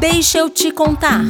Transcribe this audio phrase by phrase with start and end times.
[0.00, 1.20] Deixa eu te contar.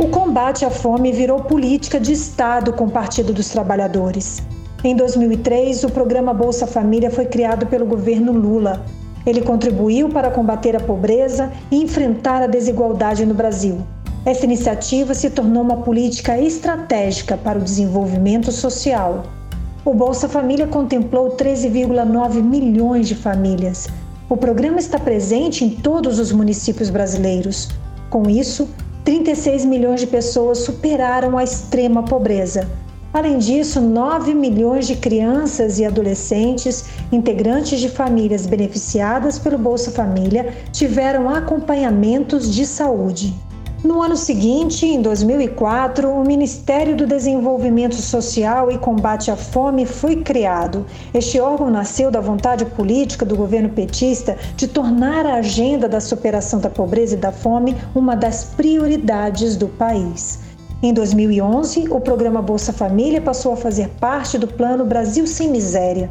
[0.00, 4.42] O combate à fome virou política de Estado com o Partido dos Trabalhadores.
[4.82, 8.84] Em 2003, o programa Bolsa Família foi criado pelo governo Lula.
[9.24, 13.86] Ele contribuiu para combater a pobreza e enfrentar a desigualdade no Brasil.
[14.26, 19.22] Essa iniciativa se tornou uma política estratégica para o desenvolvimento social.
[19.84, 23.88] O Bolsa Família contemplou 13,9 milhões de famílias.
[24.28, 27.68] O programa está presente em todos os municípios brasileiros.
[28.10, 28.68] Com isso,
[29.04, 32.68] 36 milhões de pessoas superaram a extrema pobreza.
[33.14, 40.52] Além disso, 9 milhões de crianças e adolescentes, integrantes de famílias beneficiadas pelo Bolsa Família,
[40.72, 43.34] tiveram acompanhamentos de saúde.
[43.84, 50.16] No ano seguinte, em 2004, o Ministério do Desenvolvimento Social e Combate à Fome foi
[50.16, 50.84] criado.
[51.14, 56.58] Este órgão nasceu da vontade política do governo petista de tornar a agenda da superação
[56.58, 60.40] da pobreza e da fome uma das prioridades do país.
[60.82, 66.10] Em 2011, o programa Bolsa Família passou a fazer parte do Plano Brasil Sem Miséria.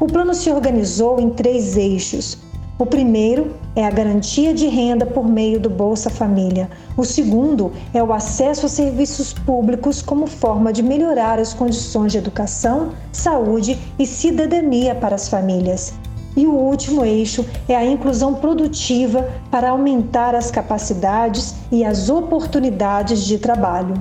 [0.00, 2.36] O plano se organizou em três eixos:
[2.78, 6.68] o primeiro é a garantia de renda por meio do Bolsa Família.
[6.94, 12.18] O segundo é o acesso a serviços públicos como forma de melhorar as condições de
[12.18, 15.94] educação, saúde e cidadania para as famílias.
[16.36, 23.24] E o último eixo é a inclusão produtiva para aumentar as capacidades e as oportunidades
[23.24, 23.94] de trabalho.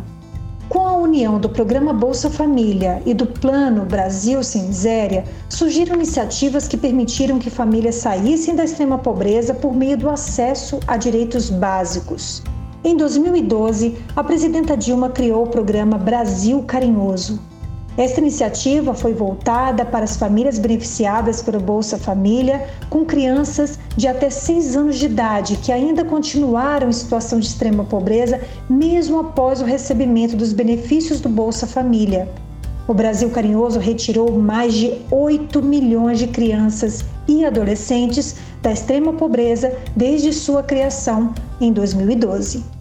[0.68, 6.68] Com a união do programa Bolsa Família e do Plano Brasil Sem Miséria, surgiram iniciativas
[6.68, 12.42] que permitiram que famílias saíssem da extrema pobreza por meio do acesso a direitos básicos.
[12.84, 17.40] Em 2012, a presidenta Dilma criou o programa Brasil Carinhoso,
[17.98, 24.30] esta iniciativa foi voltada para as famílias beneficiadas pelo Bolsa Família com crianças de até
[24.30, 29.66] 6 anos de idade que ainda continuaram em situação de extrema pobreza mesmo após o
[29.66, 32.28] recebimento dos benefícios do Bolsa Família.
[32.86, 39.74] O Brasil Carinhoso retirou mais de 8 milhões de crianças e adolescentes da extrema pobreza
[39.96, 42.76] desde sua criação em 2012.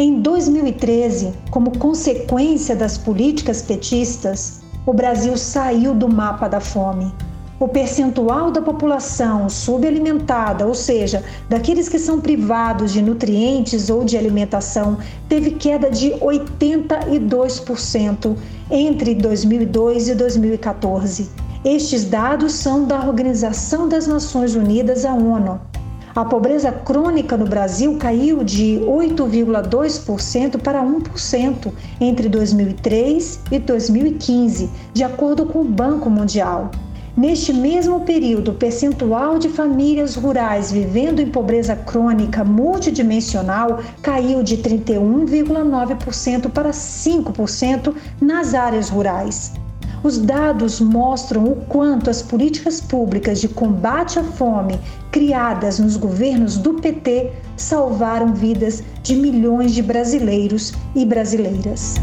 [0.00, 7.12] Em 2013, como consequência das políticas petistas, o Brasil saiu do mapa da fome.
[7.60, 14.16] O percentual da população subalimentada, ou seja, daqueles que são privados de nutrientes ou de
[14.16, 18.36] alimentação, teve queda de 82%
[18.70, 21.28] entre 2002 e 2014.
[21.64, 25.60] Estes dados são da Organização das Nações Unidas, a ONU.
[26.18, 35.04] A pobreza crônica no Brasil caiu de 8,2% para 1% entre 2003 e 2015, de
[35.04, 36.72] acordo com o Banco Mundial.
[37.16, 44.56] Neste mesmo período, o percentual de famílias rurais vivendo em pobreza crônica multidimensional caiu de
[44.56, 49.52] 31,9% para 5% nas áreas rurais.
[50.02, 54.78] Os dados mostram o quanto as políticas públicas de combate à fome
[55.10, 61.96] criadas nos governos do PT salvaram vidas de milhões de brasileiros e brasileiras.